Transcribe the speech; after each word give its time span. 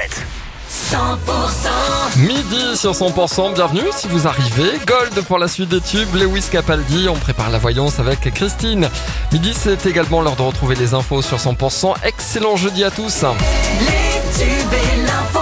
fête. 0.00 0.26
100% 0.70 2.18
Midi 2.18 2.76
sur 2.76 2.92
100%, 2.92 3.54
bienvenue 3.54 3.88
si 3.96 4.06
vous 4.06 4.28
arrivez. 4.28 4.78
Gold 4.86 5.24
pour 5.26 5.38
la 5.38 5.48
suite 5.48 5.68
des 5.68 5.80
tubes, 5.80 6.14
Lewis 6.14 6.44
Capaldi, 6.50 7.08
on 7.08 7.16
prépare 7.16 7.50
la 7.50 7.58
voyance 7.58 7.98
avec 7.98 8.20
Christine. 8.32 8.88
Midi 9.32 9.52
c'est 9.52 9.84
également 9.86 10.22
l'heure 10.22 10.36
de 10.36 10.42
retrouver 10.42 10.76
les 10.76 10.94
infos 10.94 11.22
sur 11.22 11.38
100%. 11.38 11.94
Excellent 12.04 12.56
jeudi 12.56 12.84
à 12.84 12.90
tous. 12.90 13.22
Les 13.80 14.38
tubes 14.38 14.72
et 14.72 14.96
l'info 15.02 15.40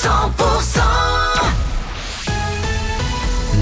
100% 0.00 0.85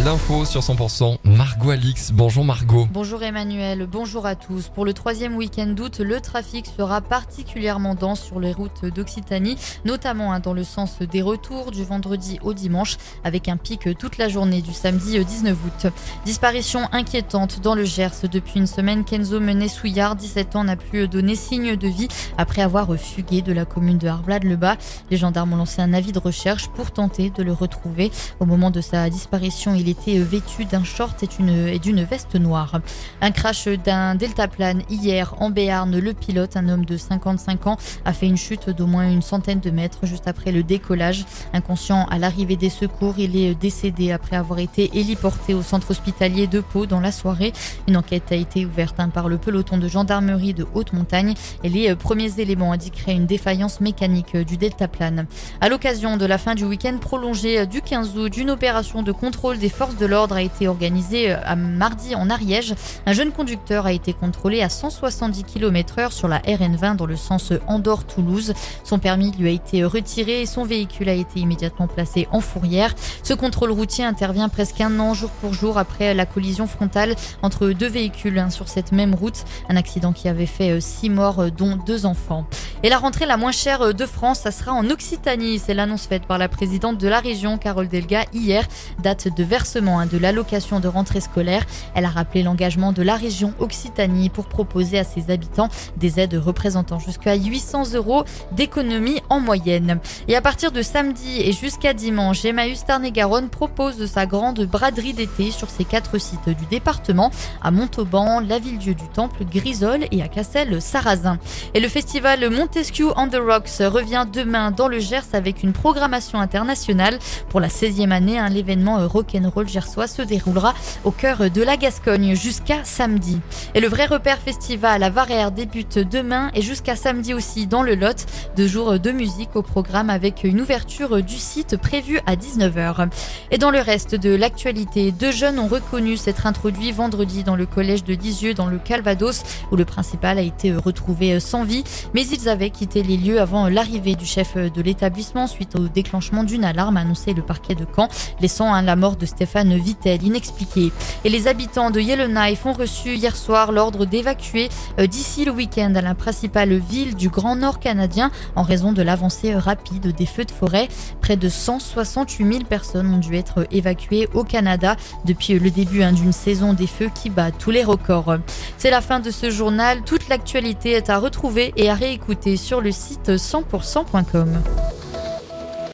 L'info 0.05 0.45
sur 0.45 0.61
100%, 0.61 1.17
Margot 1.25 1.71
Alix. 1.71 2.13
Bonjour 2.13 2.45
Margot. 2.45 2.87
Bonjour 2.93 3.23
Emmanuel, 3.23 3.89
bonjour 3.91 4.27
à 4.27 4.35
tous. 4.35 4.69
Pour 4.69 4.85
le 4.85 4.93
troisième 4.93 5.35
week-end 5.35 5.69
d'août, 5.69 6.01
le 6.01 6.21
trafic 6.21 6.67
sera 6.67 7.01
particulièrement 7.01 7.95
dense 7.95 8.21
sur 8.21 8.39
les 8.39 8.53
routes 8.53 8.85
d'Occitanie, 8.85 9.57
notamment 9.87 10.35
hein, 10.35 10.41
dans 10.41 10.53
le 10.53 10.63
sens 10.63 10.99
des 10.99 11.23
retours 11.23 11.71
du 11.71 11.85
vendredi 11.85 12.39
au 12.43 12.53
dimanche, 12.53 12.99
avec 13.25 13.49
un 13.49 13.57
pic 13.57 13.97
toute 13.99 14.19
la 14.19 14.29
journée 14.29 14.61
du 14.61 14.75
samedi 14.75 15.25
19 15.25 15.57
août. 15.65 15.91
Disparition 16.27 16.87
inquiétante 16.93 17.63
dans 17.63 17.75
le 17.75 17.85
Gers. 17.85 18.29
Depuis 18.31 18.61
une 18.61 18.67
semaine, 18.67 19.05
Kenzo 19.05 19.41
Menet-Souillard, 19.41 20.17
17 20.17 20.57
ans, 20.57 20.65
n'a 20.65 20.77
plus 20.77 21.09
donné 21.09 21.35
signe 21.35 21.77
de 21.77 21.89
vie 21.89 22.09
après 22.37 22.61
avoir 22.61 22.95
fugué 22.97 23.41
de 23.41 23.55
la 23.55 23.65
commune 23.65 23.97
de 23.97 24.09
Arblade-le-Bas. 24.09 24.77
Les 25.11 25.17
gendarmes 25.17 25.55
ont 25.55 25.57
lancé 25.57 25.81
un 25.81 25.95
avis 25.95 26.13
de 26.13 26.19
recherche 26.19 26.69
pour 26.69 26.91
tenter 26.91 27.31
de 27.31 27.43
le 27.43 27.55
retrouver. 27.55 28.13
Au 28.39 28.45
moment 28.45 28.71
de 28.71 28.83
sa 28.83 29.09
disparition, 29.09 29.75
il 29.75 29.94
était 29.95 30.19
vêtu 30.19 30.65
d'un 30.65 30.85
short 30.85 31.23
et 31.23 31.27
d'une 31.27 31.79
d'une 31.79 32.03
veste 32.03 32.35
noire. 32.35 32.81
Un 33.21 33.31
crash 33.31 33.69
d'un 33.69 34.15
deltaplane 34.15 34.83
hier 34.91 35.35
en 35.39 35.51
Béarn. 35.51 35.97
Le 35.97 36.13
pilote, 36.13 36.57
un 36.57 36.69
homme 36.69 36.85
de 36.85 36.97
55 36.97 37.67
ans, 37.67 37.77
a 38.05 38.13
fait 38.13 38.27
une 38.27 38.37
chute 38.37 38.71
d'au 38.71 38.87
moins 38.87 39.09
une 39.09 39.23
centaine 39.23 39.61
de 39.61 39.71
mètres 39.71 40.07
juste 40.07 40.27
après 40.27 40.51
le 40.51 40.63
décollage. 40.63 41.25
Inconscient 41.53 42.07
à 42.11 42.19
l'arrivée 42.19 42.57
des 42.57 42.71
secours, 42.71 43.15
il 43.19 43.37
est 43.37 43.55
décédé 43.55 44.11
après 44.11 44.37
avoir 44.37 44.59
été 44.59 44.91
héliporté 44.99 45.55
au 45.55 45.63
centre 45.63 45.91
hospitalier 45.91 46.47
de 46.47 46.61
Pau 46.61 46.87
dans 46.87 47.01
la 47.01 47.13
soirée. 47.13 47.53
Une 47.87 47.97
enquête 47.97 48.33
a 48.33 48.37
été 48.37 48.67
ouverte 48.67 48.97
hein, 48.99 49.09
par 49.09 49.29
le 49.29 49.39
peloton 49.39 49.79
de 49.79 49.87
gendarmerie 49.87 50.55
de 50.55 50.67
haute 50.75 50.93
montagne 50.93 51.35
et 51.63 51.69
les 51.69 51.95
premiers 51.95 52.41
éléments 52.41 52.73
indiqueraient 52.73 53.15
une 53.15 53.27
défaillance 53.27 53.81
mécanique 53.81 54.37
du 54.37 54.57
deltaplane. 54.57 55.27
À 55.61 55.69
l'occasion 55.69 56.17
de 56.17 56.27
la 56.27 56.39
fin 56.39 56.55
du 56.55 56.65
week-end 56.65 56.97
prolongé 57.01 57.67
du 57.67 57.81
15 57.81 58.17
août, 58.19 58.37
une 58.37 58.51
opération 58.51 59.03
de 59.03 59.13
contrôle 59.13 59.59
des 59.59 59.69
forces 59.69 59.84
de 59.93 60.07
l'ordre 60.07 60.35
a 60.35 60.43
été 60.43 60.67
organisée 60.67 61.31
à 61.31 61.57
mardi 61.57 62.15
en 62.15 62.31
Ariège. 62.31 62.75
Un 63.05 63.13
jeune 63.13 63.33
conducteur 63.33 63.85
a 63.85 63.93
été 63.93 64.15
contrôlé 64.15 64.63
à 64.63 64.71
170 64.71 65.45
km 65.45 65.99
heure 65.99 66.13
sur 66.13 66.27
la 66.27 66.39
RN20 66.39 66.97
dans 66.97 67.05
le 67.05 67.17
sens 67.17 67.53
Andorre-Toulouse. 67.67 68.55
Son 68.83 68.99
permis 68.99 69.33
lui 69.33 69.49
a 69.49 69.53
été 69.53 69.85
retiré 69.85 70.41
et 70.41 70.47
son 70.47 70.65
véhicule 70.65 71.11
a 71.11 71.13
été 71.13 71.41
immédiatement 71.41 71.87
placé 71.87 72.27
en 72.33 72.41
fourrière. 72.41 72.95
Ce 73.23 73.35
contrôle 73.35 73.73
routier 73.73 74.05
intervient 74.05 74.49
presque 74.49 74.81
un 74.81 74.99
an 75.01 75.13
jour 75.13 75.31
pour 75.43 75.53
jour 75.53 75.77
après 75.77 76.15
la 76.15 76.25
collision 76.25 76.67
frontale 76.67 77.15
entre 77.43 77.69
deux 77.69 77.89
véhicules 77.89 78.43
sur 78.51 78.69
cette 78.69 78.93
même 78.93 79.15
route. 79.15 79.45
Un 79.69 79.77
accident 79.77 80.13
qui 80.13 80.29
avait 80.29 80.47
fait 80.47 80.81
six 80.81 81.11
morts 81.11 81.51
dont 81.51 81.77
deux 81.77 82.07
enfants. 82.07 82.47
Et 82.83 82.89
la 82.89 82.97
rentrée 82.97 83.27
la 83.27 83.37
moins 83.37 83.53
chère 83.53 83.93
de 83.93 84.07
France, 84.07 84.41
ça 84.41 84.51
sera 84.51 84.73
en 84.73 84.89
Occitanie. 84.89 85.59
C'est 85.59 85.75
l'annonce 85.75 86.07
faite 86.07 86.27
par 86.27 86.39
la 86.39 86.49
présidente 86.49 86.97
de 86.99 87.09
la 87.09 87.21
région, 87.21 87.59
Carole 87.59 87.89
Delga, 87.89 88.25
hier. 88.33 88.67
Date 89.03 89.29
de 89.35 89.45
versement 89.45 89.74
hein, 89.77 90.07
de 90.07 90.19
l'allocation 90.19 90.81
de 90.81 90.89
rentrée 90.89 91.21
scolaire. 91.21 91.65
Elle 91.95 92.05
a 92.05 92.11
rappelé 92.11 92.43
l'engagement 92.43 92.93
de 92.93 93.03
la 93.03 93.17
région 93.17 93.55
Occitanie 93.59 94.29
pour 94.29 94.47
proposer 94.47 94.99
à 94.99 95.05
ses 95.05 95.31
habitants 95.31 95.69
des 95.97 96.21
aides 96.21 96.35
représentant 96.35 96.99
jusqu'à 96.99 97.35
800 97.35 97.95
euros 97.95 98.25
d'économie 98.53 99.21
en 99.29 99.41
moyenne. 99.41 100.01
Et 100.29 100.37
à 100.37 100.41
partir 100.41 100.73
de 100.73 100.83
samedi 100.83 101.41
et 101.41 101.53
jusqu'à 101.53 101.95
dimanche, 101.95 102.45
Emmaüs 102.45 102.85
Tarn-et-Garonne 102.85 103.49
propose 103.49 104.07
sa 104.07 104.27
grande 104.27 104.61
braderie 104.67 105.13
d'été 105.13 105.51
sur 105.51 105.71
ses 105.71 105.85
quatre 105.85 106.19
sites 106.19 106.49
du 106.49 106.67
département, 106.71 107.31
à 107.63 107.71
Montauban, 107.71 108.41
la 108.41 108.59
Ville-Dieu 108.59 108.95
du 108.95 109.09
Temple, 109.09 109.45
Grisol 109.45 110.05
et 110.11 110.23
à 110.23 110.29
Cassel-Sarrazin. 110.29 111.39
Et 111.75 111.81
le 111.81 111.89
festival 111.89 112.51
Montesquieu 112.51 113.09
on 113.17 113.29
the 113.29 113.37
Rocks 113.37 113.79
revient 113.81 114.27
demain 114.31 114.71
dans 114.71 114.89
le 114.89 114.99
Gers 114.99 115.35
avec 115.35 115.63
une 115.63 115.73
programmation 115.73 116.41
internationale. 116.41 117.19
Pour 117.49 117.61
la 117.61 117.69
16e 117.69 118.11
année, 118.11 118.39
un 118.39 118.55
événement 118.55 119.07
rock'n'roll 119.07 119.64
gersois 119.69 120.07
se 120.07 120.23
déroulera 120.23 120.75
au 121.05 121.11
cœur 121.11 121.51
de 121.51 121.63
la 121.63 121.77
Gascogne 121.77 122.35
jusqu'à 122.35 122.85
samedi. 122.85 123.41
Et 123.75 123.81
le 123.81 123.89
vrai 123.89 124.07
repère 124.07 124.39
festival 124.39 125.03
à 125.03 125.11
Varère 125.11 125.51
débute 125.51 125.99
demain 125.99 126.51
et 126.55 126.63
jusqu'à 126.63 126.97
samedi 126.97 127.35
aussi 127.35 127.67
dans 127.67 127.83
le 127.83 127.95
Lot. 127.95 128.27
Deux 128.57 128.67
jours 128.67 128.99
de 128.99 129.11
musique 129.11 129.57
au 129.57 129.63
programme 129.63 130.11
avec 130.11 130.45
une 130.45 130.61
ouverture 130.61 131.23
du 131.23 131.37
site 131.37 131.77
prévue 131.77 132.21
à 132.27 132.37
19h. 132.37 133.09
Et 133.51 133.59
dans 133.59 133.71
le 133.71 133.81
reste 133.81 134.15
de 134.15 134.35
l'actualité, 134.35 135.13
deux 135.13 135.33
jeunes 135.33 135.59
ont 135.59 135.69
reconnu 135.69 136.17
s'être 136.17 136.47
introduits 136.47 136.93
vendredi 136.93 137.45
dans 137.45 137.57
le 137.57 137.67
collège 137.67 138.05
de 138.05 138.15
Lisieux 138.15 138.55
dans 138.55 138.67
le 138.67 138.79
Calvados 138.79 139.43
où 139.71 139.77
le 139.77 139.85
principal 139.85 140.39
a 140.39 140.43
été 140.43 140.73
retrouvé 140.75 141.41
sans 141.41 141.65
vie, 141.65 141.85
mais 142.15 142.27
ils 142.27 142.49
avaient 142.49 142.71
quitté 142.71 143.03
les 143.03 143.17
lieux 143.17 143.41
avant 143.41 143.69
l'arrivée 143.69 144.15
du 144.15 144.27
chef 144.27 144.57
de 144.57 144.83
l'établissement 144.83 145.47
suite 145.47 145.77
au 145.77 145.89
déclenchement 145.89 146.45
d'une 146.45 146.65
alarme 146.65 146.97
annoncée 146.97 147.35
le 147.35 147.43
parquet 147.43 147.75
de 147.75 147.87
Caen, 147.97 148.09
laissant 148.41 148.81
la 148.81 148.97
mort 148.97 149.17
de 149.17 149.27
Stéphane 149.27 149.54
Vittel 149.63 150.23
inexpliquée. 150.23 150.93
Et 151.25 151.29
les 151.29 151.47
habitants 151.47 151.91
de 151.91 152.01
Yellowknife 152.01 152.67
ont 152.67 152.73
reçu 152.73 153.15
hier 153.15 153.37
soir 153.37 153.73
l'ordre 153.73 154.05
d'évacuer 154.05 154.69
d'ici 154.99 155.45
le 155.45 155.53
week-end 155.53 155.95
à 155.95 156.01
la 156.01 156.15
principale 156.15 156.75
ville 156.75 157.15
du 157.15 157.29
Grand 157.29 157.57
Nord 157.57 157.79
canadien 157.79 158.31
en 158.57 158.63
raison 158.63 158.93
de 158.93 159.03
l'avancée 159.03 159.55
rapide 159.55 160.15
des 160.15 160.27
feux 160.27 160.45
de 160.45 160.51
forêt. 160.51 160.89
Près 161.21 161.37
de 161.37 161.49
168 161.49 162.53
000 162.53 162.65
personnes 162.65 163.15
ont 163.15 163.19
dû 163.19 163.37
être 163.37 163.67
évacuées 163.71 164.29
au 164.35 164.45
Canada 164.45 164.97
depuis 165.25 165.59
le 165.59 165.71
début 165.71 166.03
hein, 166.03 166.13
d'une 166.13 166.33
saison 166.33 166.73
des 166.73 166.87
feux 166.87 167.11
qui 167.15 167.31
bat 167.31 167.51
tous 167.51 167.71
les 167.71 167.85
records. 167.85 168.37
C'est 168.79 168.91
la 168.91 169.01
fin 169.01 169.21
de 169.21 169.31
ce 169.31 169.51
journal. 169.51 170.03
Toute 170.05 170.29
l'actualité 170.29 170.93
est 170.93 171.11
à 171.11 171.19
retrouver 171.19 171.73
et 171.77 171.91
à 171.91 171.95
réécouter 171.95 172.57
sur 172.57 172.81
le 172.81 172.93
site 172.93 173.31
100%.com. 173.31 174.94